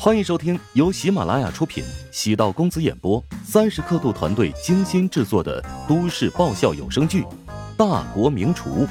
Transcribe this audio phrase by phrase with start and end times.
[0.00, 7.24] 欢迎收听由喜马拉雅出品、喜道公子演播、三十刻度团队精心制作的都市爆笑有声剧
[7.76, 8.86] 《大国名厨》，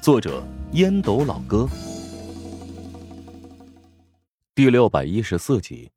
[0.00, 0.42] 作者
[0.72, 1.68] 烟斗老哥，
[4.54, 5.90] 第六百一十四集。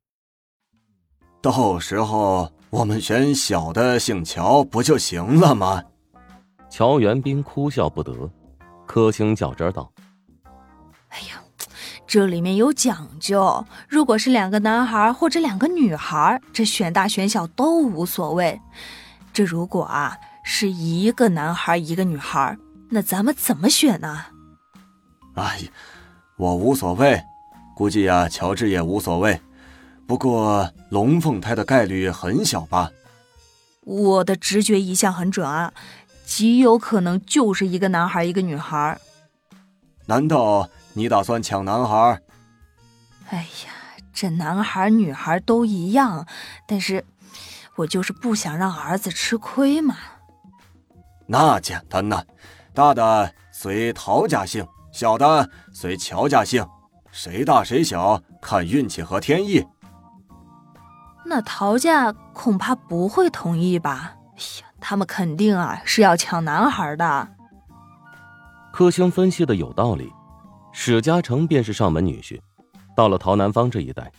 [1.40, 5.82] 到时候我们选小的姓乔不就行了吗？
[6.68, 8.30] 乔元斌哭笑不得，
[8.86, 9.90] 柯青较真道
[11.08, 11.42] ：“哎呀。”
[12.12, 18.60] 这里面有讲究，如果是两个男孩或者两个女孩，这选大选小都无所谓。
[19.32, 22.54] 这如果啊是一个男孩一个女孩，
[22.90, 24.26] 那咱们怎么选呢？
[25.36, 25.62] 哎，
[26.36, 27.18] 我无所谓，
[27.74, 29.40] 估计呀乔治也无所谓。
[30.06, 32.90] 不过龙凤胎的概率很小吧？
[33.84, 35.72] 我的直觉一向很准啊，
[36.26, 39.00] 极有可能就是一个男孩一个女孩。
[40.04, 40.68] 难道？
[40.94, 42.20] 你打算抢男孩？
[43.30, 43.72] 哎呀，
[44.12, 46.26] 这男孩女孩都一样，
[46.66, 47.04] 但是
[47.76, 49.96] 我就是不想让儿子吃亏嘛。
[51.26, 52.22] 那简单呐，
[52.74, 56.66] 大的随陶家姓，小的随乔家姓，
[57.10, 59.66] 谁大谁小看运气和天意。
[61.24, 64.14] 那陶家恐怕不会同意吧？
[64.36, 67.28] 哎呀，他们肯定啊是要抢男孩的。
[68.72, 70.12] 柯星分析的有道理。
[70.74, 72.40] 史嘉诚便是上门女婿，
[72.96, 74.10] 到了陶南方这一带，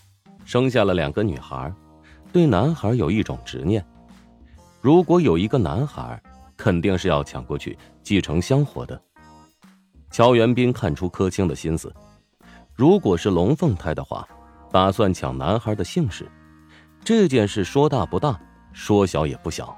[0.46, 1.74] 生下了两个女孩，
[2.32, 3.84] 对男孩有一种执念。
[4.80, 6.22] 如果有一个男孩，
[6.56, 9.02] 肯定是要抢过去继承香火的。
[10.12, 11.92] 乔元斌看出柯青的心思，
[12.76, 14.28] 如果是龙凤胎的话，
[14.72, 16.32] 打算抢男孩的姓氏。
[17.04, 18.40] 这件事说大不大，
[18.74, 19.76] 说小也不小。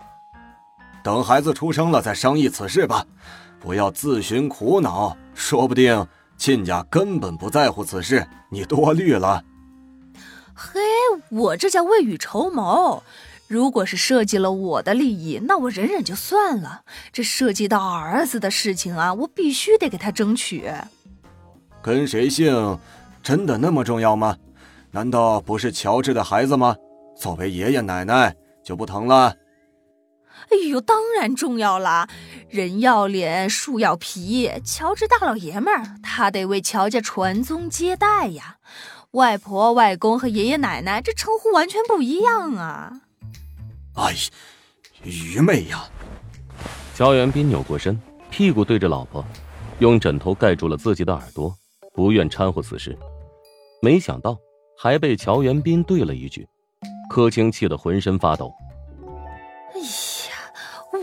[1.01, 3.05] 等孩子出生了再商议此事吧，
[3.61, 6.05] 不要自寻苦恼，说不定。
[6.37, 9.43] 亲家根本不在乎此事，你多虑了。
[10.53, 10.79] 嘿，
[11.29, 13.03] 我这叫未雨绸缪。
[13.47, 16.81] 如果是涉及了我的利益，那我忍忍就算了。
[17.11, 20.71] 这涉及到儿子的事情啊，我必须得给他争取。
[21.81, 22.77] 跟谁姓，
[23.21, 24.35] 真的那么重要吗？
[24.91, 26.75] 难道不是乔治的孩子吗？
[27.17, 29.33] 作为爷爷奶奶就不疼了？
[30.51, 32.07] 哎呦，当然重要啦！
[32.49, 34.51] 人要脸，树要皮。
[34.63, 38.57] 乔治大老爷们儿，他得为乔家传宗接代呀。
[39.11, 43.01] 外婆、外公和爷爷奶奶，这称呼完全不一样啊！
[43.95, 44.13] 哎，
[45.03, 45.85] 愚昧呀！
[46.93, 49.25] 乔元斌扭过身，屁股对着老婆，
[49.79, 51.55] 用枕头盖住了自己的耳朵，
[51.93, 52.97] 不愿掺和此事。
[53.81, 54.37] 没想到
[54.77, 56.47] 还被乔元斌对了一句，
[57.09, 58.53] 柯青气得浑身发抖。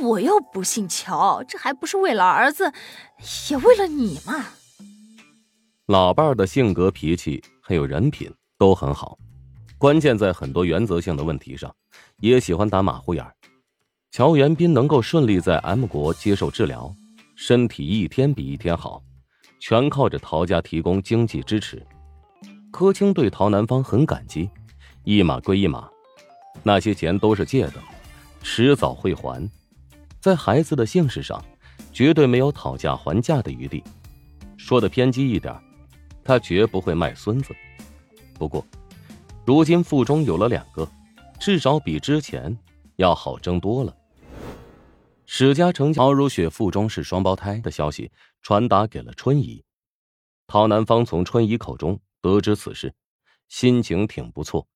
[0.03, 2.73] 我又不姓乔，这还不是为了儿子，
[3.51, 4.47] 也为了你嘛。
[5.87, 9.17] 老伴儿的性格、脾气还有人品都很好，
[9.79, 11.73] 关键在很多原则性的问题上，
[12.19, 13.33] 也喜欢打马虎眼儿。
[14.11, 16.93] 乔元斌能够顺利在 M 国接受治疗，
[17.37, 19.03] 身体一天比一天好，
[19.61, 21.81] 全靠着陶家提供经济支持。
[22.73, 24.51] 柯青对陶南方很感激，
[25.05, 25.89] 一码归一码，
[26.63, 27.75] 那些钱都是借的，
[28.43, 29.49] 迟早会还。
[30.23, 31.45] 在孩子的姓氏上，
[31.93, 33.83] 绝对没有讨价还价的余地。
[34.57, 35.53] 说的偏激一点，
[36.23, 37.53] 他绝不会卖孙子。
[38.35, 38.65] 不过，
[39.45, 40.89] 如今腹中有了两个，
[41.41, 42.57] 至少比之前
[42.95, 43.93] 要好争多了。
[45.27, 48.09] 史家成陶如雪腹中是双胞胎的消息
[48.43, 49.65] 传达给了春姨，
[50.47, 52.95] 陶南方从春姨口中得知此事，
[53.49, 54.69] 心情挺不错。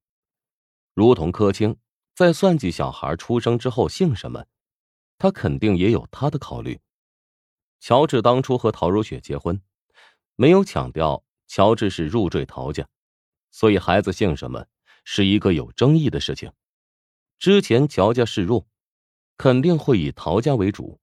[0.92, 1.76] 如同柯青
[2.16, 4.44] 在算计小孩出生之后姓什么。
[5.18, 6.80] 他肯定也有他的考虑。
[7.80, 9.60] 乔治当初和陶如雪结婚，
[10.34, 12.88] 没有强调乔治是入赘陶家，
[13.50, 14.66] 所以孩子姓什么
[15.04, 16.52] 是一个有争议的事情。
[17.38, 18.66] 之前乔家示弱，
[19.36, 20.98] 肯定会以陶家为主。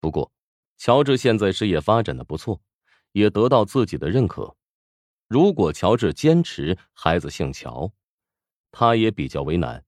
[0.00, 0.32] 不过，
[0.78, 2.60] 乔治现在事业发展的不错，
[3.12, 4.56] 也得到自己的认可。
[5.28, 7.92] 如果乔治坚持孩子姓乔，
[8.70, 9.84] 他也比较为难。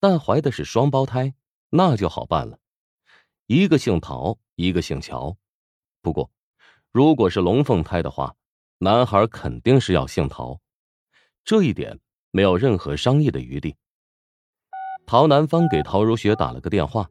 [0.00, 1.34] 但怀的是双胞胎，
[1.70, 2.58] 那就好办了。
[3.46, 5.36] 一个姓陶，一个姓乔。
[6.00, 6.30] 不过，
[6.90, 8.34] 如果是龙凤胎的话，
[8.78, 10.60] 男孩肯定是要姓陶，
[11.44, 11.98] 这一点
[12.30, 13.76] 没有任何商议的余地。
[15.06, 17.06] 陶南方给陶如雪打了个电话，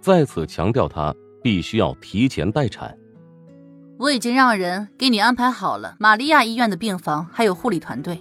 [0.00, 2.98] 再次强调她必须要提前待产。
[3.98, 8.18] 我已经让人给你安排好了玛利亚医院的病房，还有护理团队。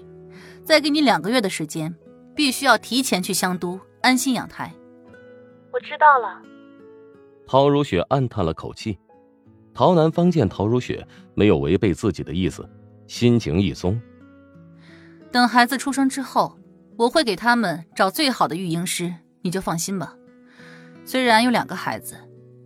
[0.66, 1.96] 再给你两个月的时间，
[2.36, 4.74] 必须要提前去香都安心养胎。
[5.72, 6.42] 我知道了。
[7.52, 9.00] 陶如雪暗叹了口气，
[9.74, 11.04] 陶南方见陶如雪
[11.34, 12.64] 没有违背自己的意思，
[13.08, 14.00] 心情一松。
[15.32, 16.56] 等孩子出生之后，
[16.96, 19.12] 我会给他们找最好的育婴师，
[19.42, 20.14] 你就放心吧。
[21.04, 22.16] 虽然有两个孩子，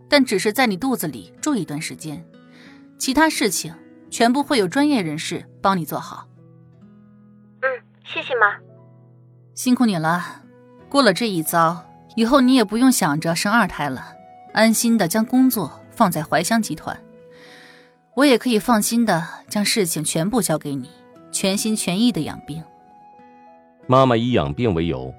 [0.09, 2.21] 但只是在你肚子里住一段时间，
[2.97, 3.73] 其他事情
[4.09, 6.27] 全部会有专业人士帮你做好。
[7.61, 7.69] 嗯，
[8.03, 8.57] 谢谢妈，
[9.53, 10.43] 辛苦你了。
[10.89, 11.85] 过了这一遭，
[12.17, 14.13] 以后你也不用想着生二胎了，
[14.53, 17.03] 安心的将工作放在怀香集团，
[18.15, 20.89] 我也可以放心的将事情全部交给你。
[21.31, 22.63] 全心全意的养病。
[23.87, 25.11] 妈妈以养病为由，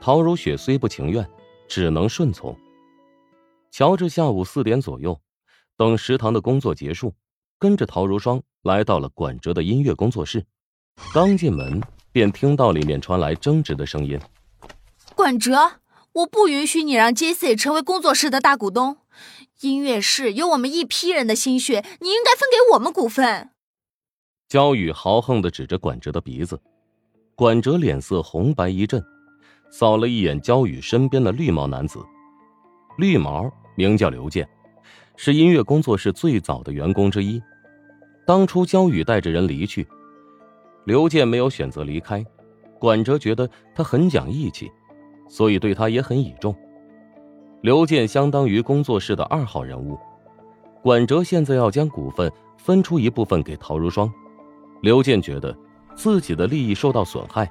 [0.00, 1.24] 陶如雪虽不情愿，
[1.68, 2.56] 只能顺从。
[3.70, 5.16] 乔治下午四点左右，
[5.76, 7.14] 等食堂的工作结束，
[7.56, 10.44] 跟着陶如霜来到了管哲的音乐工作室。
[11.14, 14.18] 刚进门，便听到里面传来争执的声音
[15.14, 15.70] ：“管哲，
[16.12, 18.96] 我不允许你让杰西成为工作室的大股东。
[19.60, 23.50] 音乐室有我们一批人的心血，你应该分给我们股份。”
[24.48, 26.60] 焦宇豪横的指着管哲的鼻子，
[27.36, 29.00] 管哲脸色红白一阵，
[29.70, 32.00] 扫了一眼焦宇身边的绿毛男子。
[32.98, 34.48] 绿毛名叫刘健，
[35.16, 37.40] 是音乐工作室最早的员工之一。
[38.26, 39.86] 当初焦宇带着人离去，
[40.84, 42.24] 刘健没有选择离开，
[42.80, 44.70] 管哲觉得他很讲义气，
[45.30, 46.54] 所以对他也很倚重。
[47.62, 49.98] 刘健相当于工作室的二号人物，
[50.82, 54.12] 管哲现在要将股份分出一部分给陶如霜。
[54.82, 55.56] 刘健觉得
[55.94, 57.50] 自己的利益受到损害，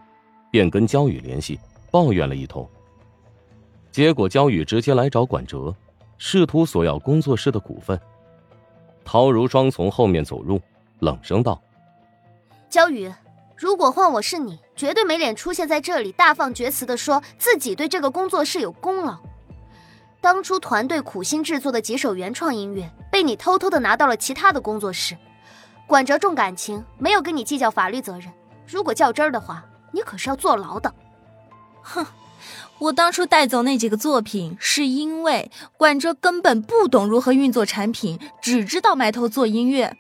[0.52, 1.60] 便跟焦宇联系，
[1.90, 2.68] 抱怨了一通。
[3.92, 5.74] 结果焦宇直接来找管哲，
[6.18, 8.00] 试图索要工作室的股份。
[9.06, 10.60] 陶如霜从后面走入，
[11.00, 11.60] 冷声道
[12.70, 13.12] ：“焦宇，
[13.60, 19.18] 如果换我是你，绝对没脸出现在这里，大放厥词的说自己对这个工作室有功劳。
[20.22, 25.18] 当初团队苦心制作的几首原创音乐，被你偷偷的拿到了其他的工作室。”
[25.86, 28.32] 管哲重感情，没有跟你计较法律责任。
[28.66, 30.94] 如果较真儿的话，你可是要坐牢的。
[31.82, 32.06] 哼，
[32.78, 39.98] 我当初带走那几个作品，是因为管哲根本不懂如何运作产品，只知道埋头做音乐，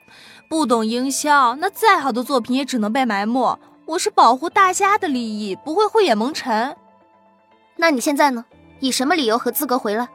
[0.49, 1.55] 不懂营销。
[1.55, 3.57] 那再好的作品也只能被埋没。
[3.85, 6.75] 我是保护大家的利益，不会慧眼蒙尘。
[7.77, 8.43] 那你现在呢？
[8.79, 10.09] 以什么理由和资格回来？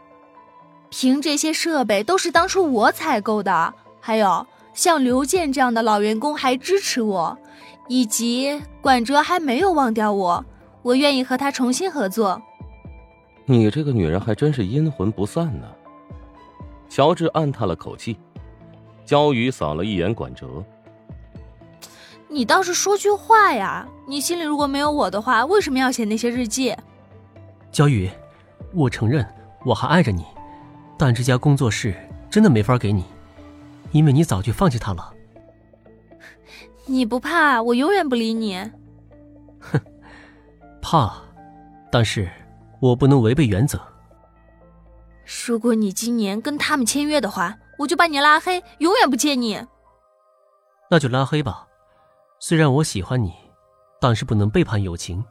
[0.90, 4.46] 凭这些设备都是当初我采购的，还有。
[4.72, 7.38] 像刘健这样的老员工还支持我，
[7.86, 10.44] 以及管哲还没有忘掉我，
[10.82, 12.42] 我愿意和他重新合作。
[13.46, 15.66] 你这个女人还真是阴魂不散呢。
[16.88, 18.18] 乔治暗叹了口气，
[19.04, 20.64] 焦宇扫了一眼管哲
[22.28, 23.86] ：“你倒是说句话呀！
[24.06, 26.74] 你心里如果没有我的话，为什么要写那些日记？”
[27.70, 28.10] 焦宇，
[28.72, 29.26] 我承认
[29.64, 30.24] 我还爱着你，
[30.98, 31.94] 但这家工作室
[32.30, 33.04] 真的没法给你。
[33.92, 35.14] 因为你早就放弃他了，
[36.84, 38.58] 你不怕我永远不理你？
[39.60, 39.80] 哼，
[40.82, 41.14] 怕，
[41.92, 42.28] 但是
[42.80, 43.80] 我不能违背原则。
[45.46, 49.60] 如果你今年跟他们签约的话，我就把你拉黑，永远不见你。
[50.90, 51.66] 那就拉黑吧。
[52.38, 53.32] 虽然我喜欢你，
[54.00, 55.24] 但是不能背叛友情。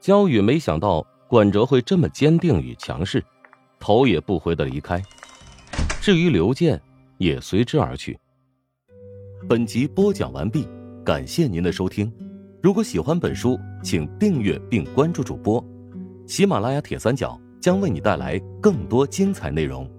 [0.00, 3.24] 焦宇没想到管哲会这么坚定与强势，
[3.78, 5.02] 头也不回的离开。
[6.00, 6.80] 至于刘健。
[7.18, 8.16] 也随之而去。
[9.48, 10.68] 本集播讲完毕，
[11.04, 12.08] 感谢您的收听。
[12.62, 15.60] 如果喜欢本书，请订阅并关注主播。
[16.28, 19.90] 喜马拉雅铁三角将为你带来更多精彩内容。